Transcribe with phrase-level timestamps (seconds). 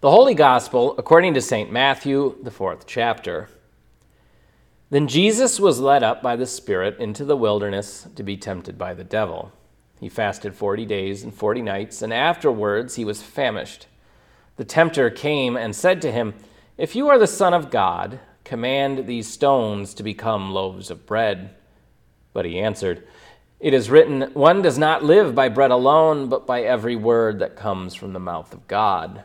[0.00, 1.70] The Holy Gospel, according to St.
[1.70, 3.50] Matthew, the fourth chapter.
[4.88, 8.94] Then Jesus was led up by the Spirit into the wilderness to be tempted by
[8.94, 9.52] the devil.
[10.00, 13.88] He fasted forty days and forty nights, and afterwards he was famished.
[14.56, 16.32] The tempter came and said to him,
[16.78, 21.50] If you are the Son of God, command these stones to become loaves of bread.
[22.32, 23.06] But he answered,
[23.60, 27.54] It is written, One does not live by bread alone, but by every word that
[27.54, 29.24] comes from the mouth of God.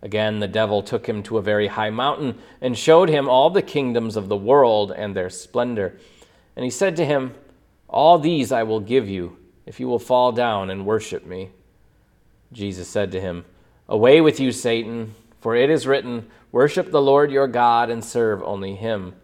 [0.00, 3.62] Again, the devil took him to a very high mountain and showed him all the
[3.62, 5.98] kingdoms of the world and their splendor.
[6.54, 7.34] And he said to him,
[7.88, 11.50] All these I will give you, if you will fall down and worship me.
[12.52, 13.44] Jesus said to him,
[13.88, 18.42] Away with you, Satan, for it is written, Worship the Lord your God and serve
[18.42, 19.14] only him.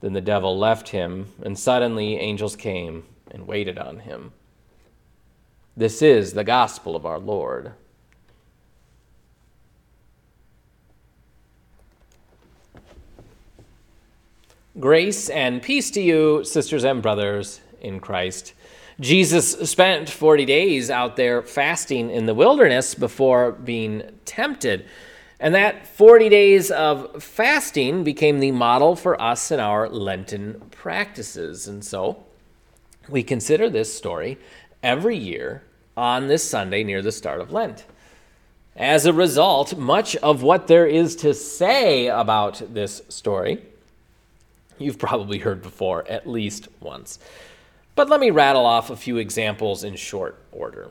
[0.00, 4.32] Then the devil left him, and suddenly angels came and waited on him.
[5.76, 7.72] This is the gospel of our Lord.
[14.78, 18.54] Grace and peace to you, sisters and brothers in Christ.
[19.00, 24.86] Jesus spent 40 days out there fasting in the wilderness before being tempted.
[25.40, 31.66] And that 40 days of fasting became the model for us in our Lenten practices.
[31.66, 32.22] And so
[33.08, 34.38] we consider this story
[34.84, 35.64] every year
[35.96, 37.86] on this Sunday near the start of Lent.
[38.76, 43.64] As a result, much of what there is to say about this story
[44.80, 47.18] you've probably heard before at least once.
[47.94, 50.90] But let me rattle off a few examples in short order.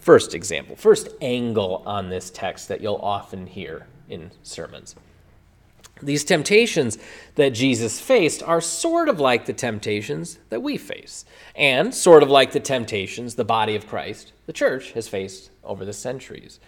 [0.00, 4.94] First example, first angle on this text that you'll often hear in sermons.
[6.02, 6.98] These temptations
[7.36, 11.24] that Jesus faced are sort of like the temptations that we face,
[11.54, 15.84] and sort of like the temptations the body of Christ, the church, has faced over
[15.84, 16.60] the centuries.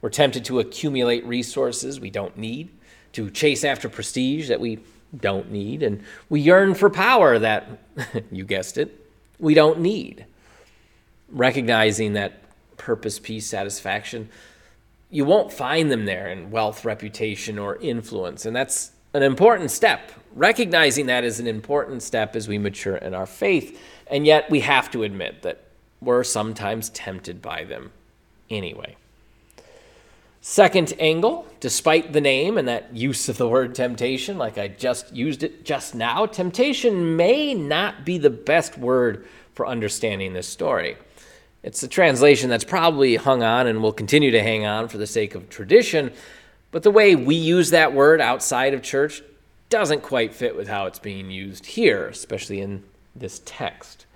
[0.00, 2.70] We're tempted to accumulate resources we don't need,
[3.12, 4.78] to chase after prestige that we
[5.18, 7.66] don't need, and we yearn for power that,
[8.32, 9.08] you guessed it,
[9.38, 10.24] we don't need.
[11.28, 12.40] Recognizing that
[12.76, 14.28] purpose, peace, satisfaction,
[15.10, 18.44] you won't find them there in wealth, reputation, or influence.
[18.44, 20.12] And that's an important step.
[20.34, 23.80] Recognizing that is an important step as we mature in our faith.
[24.08, 25.62] And yet we have to admit that
[26.00, 27.92] we're sometimes tempted by them
[28.50, 28.96] anyway.
[30.48, 35.12] Second angle, despite the name and that use of the word temptation, like I just
[35.12, 40.98] used it just now, temptation may not be the best word for understanding this story.
[41.64, 45.06] It's a translation that's probably hung on and will continue to hang on for the
[45.08, 46.12] sake of tradition,
[46.70, 49.24] but the way we use that word outside of church
[49.68, 52.84] doesn't quite fit with how it's being used here, especially in
[53.16, 54.06] this text.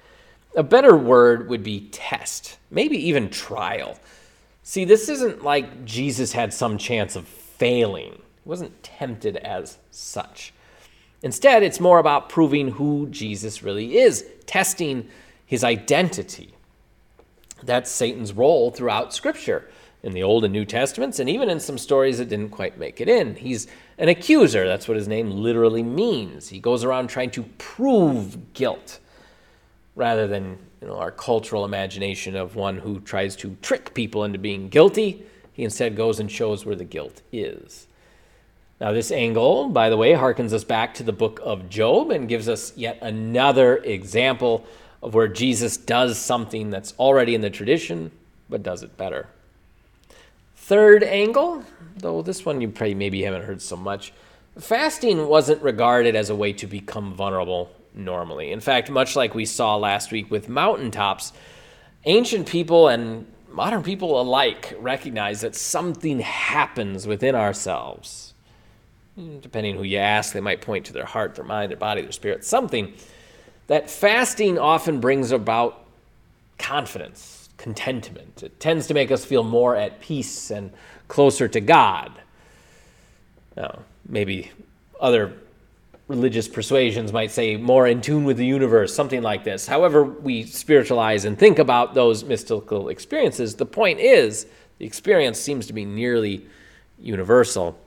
[0.54, 3.98] A better word would be test, maybe even trial.
[4.70, 8.12] See, this isn't like Jesus had some chance of failing.
[8.12, 10.54] He wasn't tempted as such.
[11.24, 15.08] Instead, it's more about proving who Jesus really is, testing
[15.44, 16.54] his identity.
[17.64, 19.68] That's Satan's role throughout Scripture,
[20.04, 23.00] in the Old and New Testaments, and even in some stories that didn't quite make
[23.00, 23.34] it in.
[23.34, 23.66] He's
[23.98, 24.68] an accuser.
[24.68, 26.50] That's what his name literally means.
[26.50, 29.00] He goes around trying to prove guilt
[29.96, 34.38] rather than you know, our cultural imagination of one who tries to trick people into
[34.38, 35.24] being guilty.
[35.52, 37.86] He instead goes and shows where the guilt is.
[38.80, 42.28] Now, this angle, by the way, harkens us back to the book of Job and
[42.28, 44.64] gives us yet another example
[45.02, 48.10] of where Jesus does something that's already in the tradition,
[48.48, 49.26] but does it better.
[50.56, 51.62] Third angle,
[51.96, 54.14] though this one you probably maybe haven't heard so much,
[54.58, 58.52] fasting wasn't regarded as a way to become vulnerable normally.
[58.52, 61.32] In fact, much like we saw last week with mountaintops,
[62.04, 68.34] ancient people and modern people alike recognize that something happens within ourselves.
[69.40, 72.12] Depending who you ask, they might point to their heart, their mind, their body, their
[72.12, 72.94] spirit, something
[73.66, 75.84] that fasting often brings about
[76.58, 78.42] confidence, contentment.
[78.42, 80.72] It tends to make us feel more at peace and
[81.08, 82.12] closer to God.
[83.56, 84.50] Now, maybe
[85.00, 85.34] other
[86.10, 89.68] religious persuasions might say more in tune with the universe, something like this.
[89.68, 94.46] However, we spiritualize and think about those mystical experiences, the point is
[94.78, 96.44] the experience seems to be nearly
[96.98, 97.78] universal.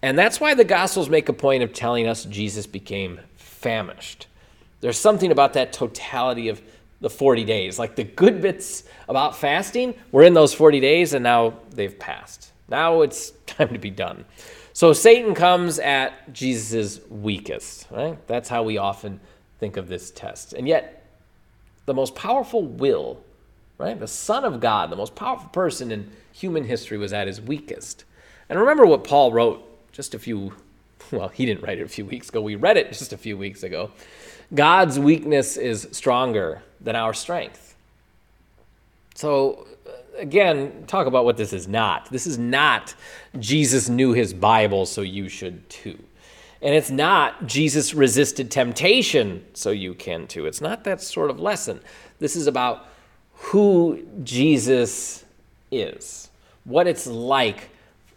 [0.00, 4.28] And that's why the Gospels make a point of telling us Jesus became famished.
[4.80, 6.62] There's something about that totality of
[7.00, 7.80] the 40 days.
[7.80, 12.52] Like the good bits about fasting, we're in those 40 days and now they've passed.
[12.68, 14.24] Now it's time to be done.
[14.76, 18.18] So Satan comes at Jesus' weakest, right?
[18.26, 19.20] That's how we often
[19.58, 20.52] think of this test.
[20.52, 21.02] And yet,
[21.86, 23.18] the most powerful will,
[23.78, 23.98] right?
[23.98, 28.04] The Son of God, the most powerful person in human history, was at his weakest.
[28.50, 30.52] And remember what Paul wrote just a few,
[31.10, 32.42] well, he didn't write it a few weeks ago.
[32.42, 33.92] We read it just a few weeks ago.
[34.54, 37.74] God's weakness is stronger than our strength.
[39.14, 39.66] So,
[40.18, 42.10] again, talk about what this is not.
[42.10, 42.94] This is not
[43.38, 45.98] Jesus knew his Bible, so you should too.
[46.62, 50.46] And it's not Jesus resisted temptation, so you can too.
[50.46, 51.80] It's not that sort of lesson.
[52.18, 52.88] This is about
[53.34, 55.24] who Jesus
[55.70, 56.30] is,
[56.64, 57.70] what it's like.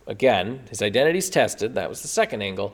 [0.08, 1.76] Again, his identity's tested.
[1.76, 2.74] That was the second angle.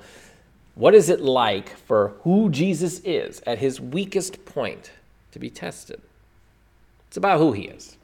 [0.75, 4.91] What is it like for who Jesus is at his weakest point
[5.31, 6.01] to be tested?
[7.07, 7.97] It's about who he is.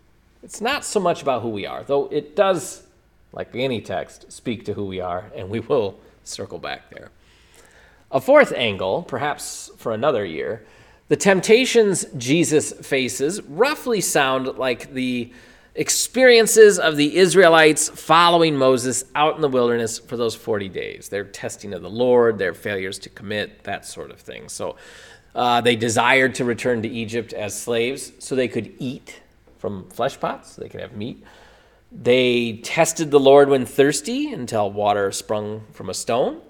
[0.44, 2.84] It's not so much about who we are, though it does,
[3.32, 7.12] like any text, speak to who we are, and we will circle back there.
[8.12, 10.66] A fourth angle, perhaps for another year,
[11.08, 15.32] the temptations Jesus faces roughly sound like the
[15.76, 21.10] experiences of the Israelites following Moses out in the wilderness for those 40 days.
[21.10, 24.50] Their testing of the Lord, their failures to commit, that sort of thing.
[24.50, 24.76] So
[25.34, 29.22] uh, they desired to return to Egypt as slaves so they could eat
[29.62, 31.24] from flesh pots, they could have meat.
[31.92, 36.42] They tested the Lord when thirsty until water sprung from a stone.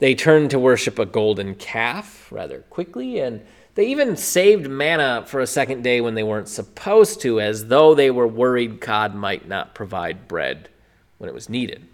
[0.00, 3.42] They turned to worship a golden calf rather quickly and
[3.74, 7.94] they even saved manna for a second day when they weren't supposed to, as though
[7.94, 10.68] they were worried God might not provide bread
[11.16, 11.86] when it was needed.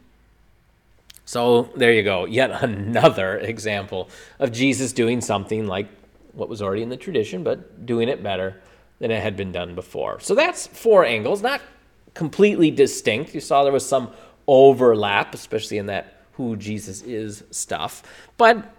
[1.25, 5.87] So there you go, yet another example of Jesus doing something like
[6.33, 8.61] what was already in the tradition, but doing it better
[8.99, 10.21] than it had been done before.
[10.21, 11.61] So that's four angles, not
[12.15, 13.35] completely distinct.
[13.35, 14.11] You saw there was some
[14.47, 18.03] overlap, especially in that who Jesus is stuff.
[18.37, 18.75] But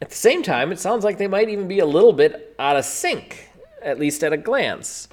[0.00, 2.76] at the same time, it sounds like they might even be a little bit out
[2.76, 3.50] of sync,
[3.82, 5.08] at least at a glance.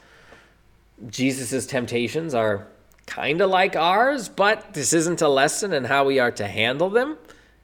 [1.10, 2.68] Jesus' temptations are
[3.06, 6.90] kind of like ours, but this isn't a lesson in how we are to handle
[6.90, 7.18] them.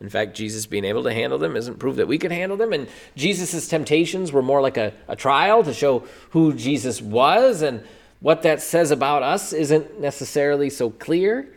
[0.03, 2.73] In fact, Jesus being able to handle them isn't proof that we could handle them.
[2.73, 7.81] And Jesus' temptations were more like a, a trial to show who Jesus was, and
[8.19, 11.47] what that says about us isn't necessarily so clear.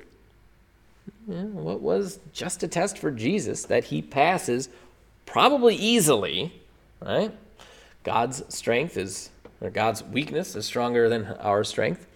[1.26, 4.68] Yeah, what was just a test for Jesus that he passes
[5.26, 6.52] probably easily,
[7.00, 7.32] right?
[8.04, 12.06] God's strength is, or God's weakness is stronger than our strength.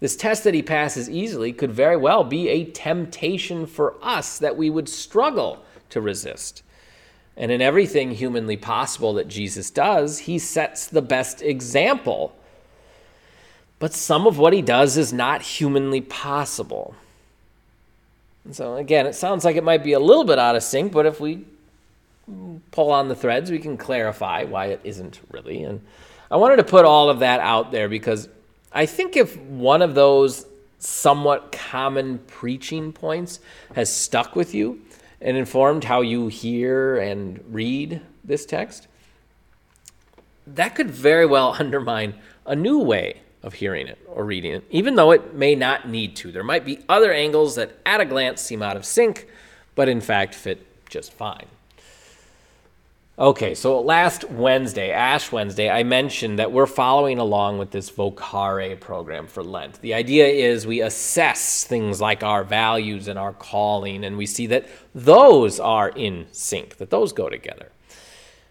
[0.00, 4.56] This test that he passes easily could very well be a temptation for us that
[4.56, 6.62] we would struggle to resist.
[7.36, 12.34] And in everything humanly possible that Jesus does, he sets the best example.
[13.78, 16.94] But some of what he does is not humanly possible.
[18.44, 20.92] And so, again, it sounds like it might be a little bit out of sync,
[20.92, 21.44] but if we
[22.70, 25.62] pull on the threads, we can clarify why it isn't really.
[25.62, 25.80] And
[26.30, 28.28] I wanted to put all of that out there because
[28.72, 30.46] I think if one of those
[30.78, 33.40] somewhat common preaching points
[33.74, 34.82] has stuck with you
[35.20, 38.86] and informed how you hear and read this text,
[40.46, 44.96] that could very well undermine a new way of hearing it or reading it, even
[44.96, 46.32] though it may not need to.
[46.32, 49.28] There might be other angles that at a glance seem out of sync,
[49.74, 51.46] but in fact fit just fine.
[53.18, 58.78] Okay, so last Wednesday, Ash Wednesday, I mentioned that we're following along with this Vocare
[58.78, 59.80] program for Lent.
[59.80, 64.46] The idea is we assess things like our values and our calling, and we see
[64.48, 67.70] that those are in sync, that those go together.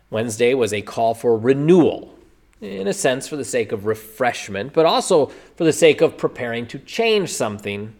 [0.09, 2.17] Wednesday was a call for renewal,
[2.59, 6.65] in a sense, for the sake of refreshment, but also for the sake of preparing
[6.65, 7.93] to change something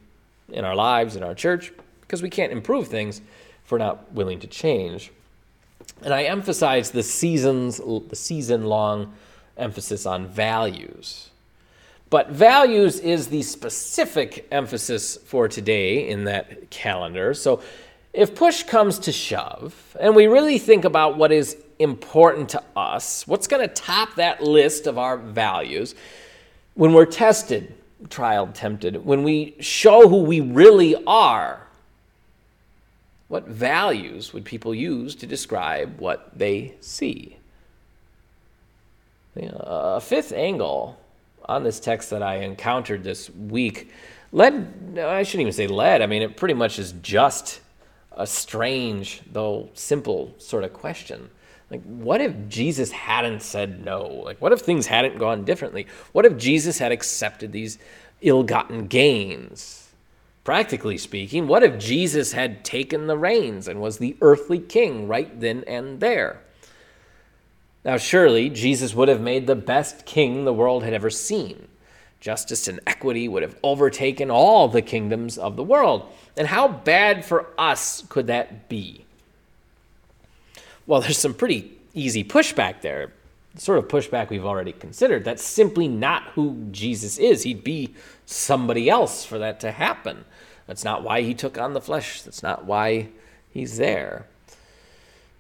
[0.50, 3.22] in our lives, in our church, because we can't improve things
[3.64, 5.12] if we're not willing to change.
[6.02, 9.14] And I emphasize the seasons, the season long
[9.58, 11.30] emphasis on values.
[12.10, 17.34] But values is the specific emphasis for today in that calendar.
[17.34, 17.62] So
[18.14, 23.28] if push comes to shove, and we really think about what is important to us,
[23.28, 25.96] what's going to top that list of our values,
[26.76, 27.74] when we're tested,
[28.10, 31.65] trial tempted, when we show who we really are,
[33.28, 37.38] what values would people use to describe what they see?
[39.38, 40.98] a fifth angle
[41.44, 43.92] on this text that I encountered this week
[44.32, 47.62] led, I shouldn't even say led, I mean, it pretty much is just
[48.12, 51.30] a strange, though simple sort of question.
[51.72, 54.08] Like, what if Jesus hadn't said no?
[54.08, 55.88] Like, what if things hadn't gone differently?
[56.12, 57.80] What if Jesus had accepted these
[58.22, 59.85] ill gotten gains?
[60.46, 65.40] Practically speaking, what if Jesus had taken the reins and was the earthly king right
[65.42, 66.40] then and there?
[67.84, 71.68] Now, surely Jesus would have made the best king the world had ever seen.
[72.20, 76.08] Justice and equity would have overtaken all the kingdoms of the world.
[76.38, 79.06] And how bad for us could that be?
[80.86, 83.14] Well, there's some pretty easy pushback there,
[83.56, 85.24] the sort of pushback we've already considered.
[85.24, 87.42] That's simply not who Jesus is.
[87.42, 87.96] He'd be
[88.28, 90.24] somebody else for that to happen.
[90.68, 92.22] That's not why he took on the flesh.
[92.22, 93.10] That's not why
[93.52, 94.26] he's there.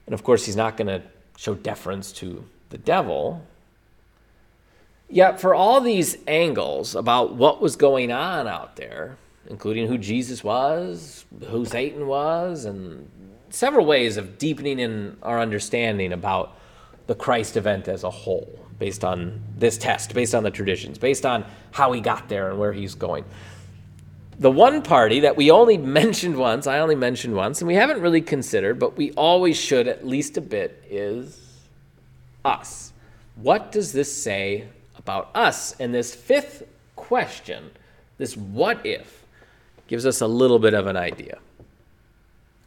[0.06, 1.02] And of course, he's not going to
[1.38, 3.46] show deference to the devil.
[5.10, 9.18] Yet, for all these angles about what was going on out there,
[9.50, 13.10] including who Jesus was, who Satan was, and
[13.50, 16.58] several ways of deepening in our understanding about
[17.08, 21.26] the Christ event as a whole, based on this test, based on the traditions, based
[21.26, 23.24] on how he got there and where he's going.
[24.40, 28.02] The one party that we only mentioned once, I only mentioned once, and we haven't
[28.02, 31.40] really considered, but we always should at least a bit, is
[32.44, 32.94] us.
[33.36, 35.76] What does this say about us?
[35.80, 36.64] And this fifth
[36.96, 37.72] question,
[38.18, 39.26] this what if,
[39.88, 41.38] gives us a little bit of an idea.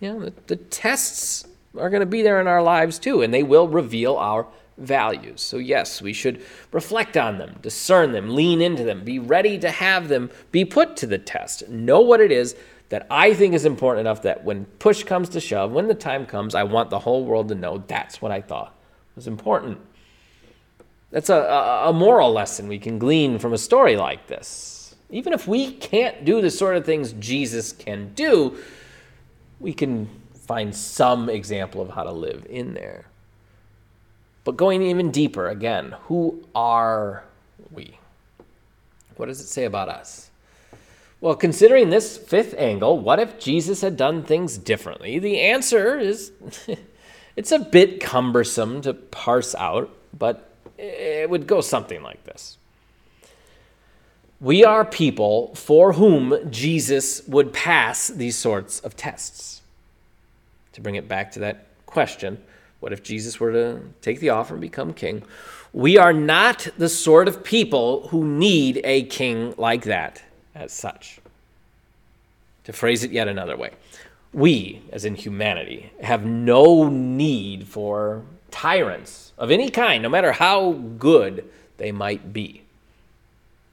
[0.01, 1.47] You know, the, the tests
[1.77, 4.47] are going to be there in our lives too, and they will reveal our
[4.79, 5.41] values.
[5.41, 6.43] So, yes, we should
[6.73, 10.97] reflect on them, discern them, lean into them, be ready to have them be put
[10.99, 11.69] to the test.
[11.69, 12.57] Know what it is
[12.89, 16.25] that I think is important enough that when push comes to shove, when the time
[16.25, 18.75] comes, I want the whole world to know that's what I thought
[19.19, 19.79] was important.
[21.11, 24.95] That's a, a, a moral lesson we can glean from a story like this.
[25.11, 28.59] Even if we can't do the sort of things Jesus can do,
[29.59, 33.07] we can find some example of how to live in there.
[34.49, 37.23] But going even deeper, again, who are
[37.71, 37.99] we?
[39.17, 40.31] What does it say about us?
[41.21, 45.19] Well, considering this fifth angle, what if Jesus had done things differently?
[45.19, 46.33] The answer is
[47.37, 52.57] it's a bit cumbersome to parse out, but it would go something like this.
[54.41, 59.61] We are people for whom Jesus would pass these sorts of tests.
[60.73, 62.43] To bring it back to that question,
[62.81, 65.23] what if Jesus were to take the offer and become king?
[65.73, 70.23] We are not the sort of people who need a king like that
[70.55, 71.21] as such.
[72.65, 73.73] To phrase it yet another way,
[74.33, 80.73] we, as in humanity, have no need for tyrants of any kind, no matter how
[80.73, 82.63] good they might be.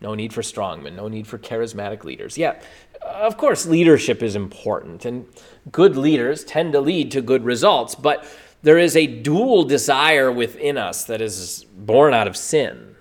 [0.01, 2.37] No need for strongmen, no need for charismatic leaders.
[2.37, 2.55] Yeah,
[3.01, 5.25] of course, leadership is important, and
[5.71, 8.25] good leaders tend to lead to good results, but
[8.65, 12.95] there is a dual desire within us that is born out of sin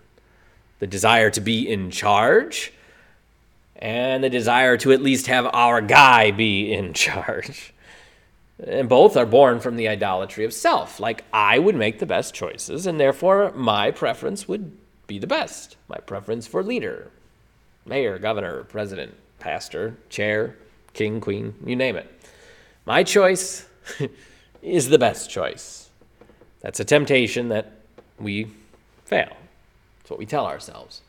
[0.79, 2.71] the desire to be in charge,
[3.77, 7.73] and the desire to at least have our guy be in charge.
[8.63, 11.01] And both are born from the idolatry of self.
[11.01, 15.79] Like, I would make the best choices, and therefore my preference would be the best.
[15.89, 17.11] My preference for leader,
[17.87, 20.57] mayor, governor, president, pastor, chair,
[20.93, 22.11] king, queen, you name it.
[22.85, 23.67] My choice
[24.65, 25.91] is the best choice.
[26.61, 27.73] That's a temptation that
[28.19, 28.51] we
[29.05, 29.37] fail.
[29.99, 31.03] That's what we tell ourselves.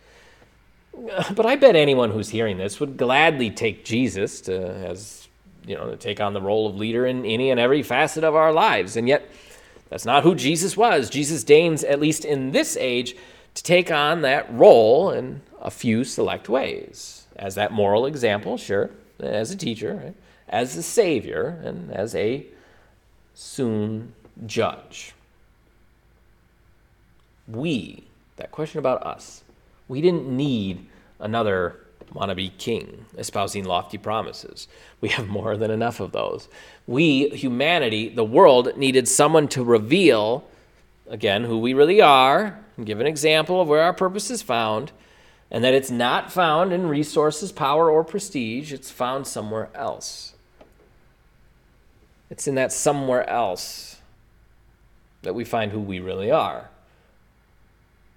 [1.35, 5.27] But I bet anyone who's hearing this would gladly take Jesus to as
[5.65, 8.35] you know to take on the role of leader in any and every facet of
[8.35, 8.95] our lives.
[8.95, 9.29] And yet
[9.89, 11.09] that's not who Jesus was.
[11.09, 13.15] Jesus deigns, at least in this age,
[13.55, 18.89] to take on that role in a few select ways as that moral example, sure,
[19.19, 20.15] as a teacher, right?
[20.47, 22.45] as a savior, and as a
[23.36, 24.13] soon
[24.48, 25.13] judge.
[27.48, 28.06] We,
[28.38, 29.44] that question about us,
[29.88, 30.88] we didn't need
[31.20, 31.80] another
[32.13, 34.68] wannabe king espousing lofty promises.
[35.01, 36.48] We have more than enough of those.
[36.88, 40.46] We, humanity, the world, needed someone to reveal,
[41.08, 44.92] again, who we really are and give an example of where our purpose is found,
[45.51, 50.35] and that it's not found in resources, power, or prestige, it's found somewhere else.
[52.29, 54.01] It's in that somewhere else
[55.22, 56.70] that we find who we really are.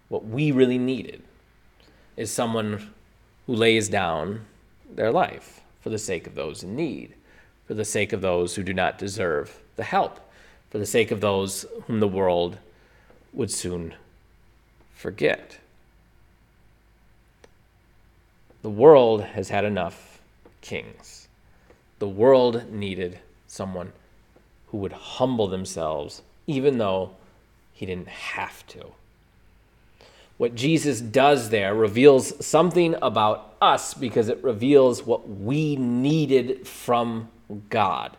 [0.08, 1.22] What we really needed
[2.16, 2.90] is someone
[3.46, 4.46] who lays down
[4.90, 7.14] their life for the sake of those in need,
[7.66, 10.18] for the sake of those who do not deserve the help,
[10.70, 12.58] for the sake of those whom the world
[13.32, 13.94] would soon
[14.94, 15.58] forget.
[18.62, 20.20] The world has had enough
[20.60, 21.28] kings.
[21.98, 23.92] The world needed someone
[24.70, 27.10] who would humble themselves, even though
[27.72, 28.86] he didn't have to.
[30.36, 37.28] What Jesus does there reveals something about us because it reveals what we needed from
[37.70, 38.16] God,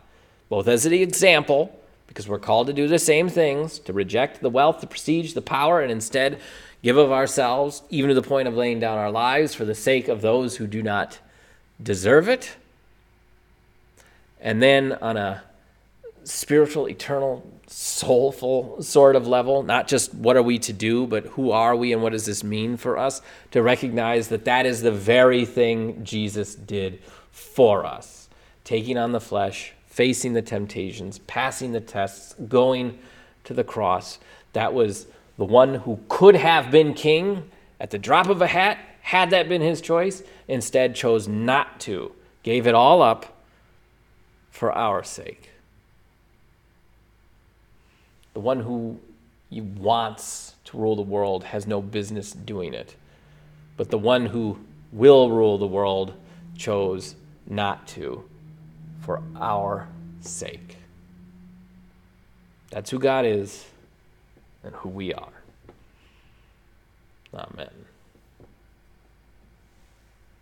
[0.49, 4.49] both as an example, because we're called to do the same things to reject the
[4.49, 6.39] wealth, the prestige, the power, and instead
[6.81, 10.07] give of ourselves, even to the point of laying down our lives for the sake
[10.07, 11.19] of those who do not
[11.81, 12.55] deserve it.
[14.41, 15.43] And then on a
[16.29, 21.51] spiritual, eternal, soulful sort of level, not just what are we to do, but who
[21.51, 23.21] are we and what does this mean for us,
[23.51, 28.29] to recognize that that is the very thing Jesus did for us,
[28.63, 32.99] taking on the flesh, facing the temptations, passing the tests, going
[33.43, 34.19] to the cross.
[34.53, 35.07] That was
[35.37, 39.49] the one who could have been king at the drop of a hat, had that
[39.49, 42.11] been his choice, instead chose not to,
[42.43, 43.41] gave it all up
[44.51, 45.49] for our sake.
[48.33, 48.99] The one who
[49.51, 52.95] wants to rule the world has no business doing it.
[53.77, 54.59] But the one who
[54.91, 56.13] will rule the world
[56.57, 57.15] chose
[57.47, 58.23] not to
[59.01, 59.87] for our
[60.21, 60.77] sake.
[62.69, 63.65] That's who God is
[64.63, 65.33] and who we are.
[67.33, 67.78] Amen.